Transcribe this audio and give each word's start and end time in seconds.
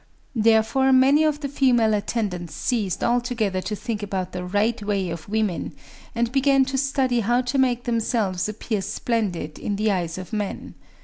Therefore 0.35 0.91
many 0.91 1.23
of 1.23 1.41
the 1.41 1.47
female 1.47 1.93
attendants 1.93 2.55
ceased 2.55 3.03
altogether 3.03 3.61
to 3.61 3.75
think 3.75 4.01
about 4.01 4.31
the 4.31 4.43
right 4.43 4.81
way 4.81 5.11
of 5.11 5.29
women, 5.29 5.73
and 6.15 6.31
began 6.31 6.65
to 6.65 6.77
study 6.79 7.19
how 7.19 7.41
to 7.41 7.59
make 7.59 7.83
themselves 7.83 8.49
appear 8.49 8.81
splendid 8.81 9.59
in 9.59 9.75
the 9.75 9.91
eyes 9.91 10.17
of 10.17 10.33
men. 10.33 10.73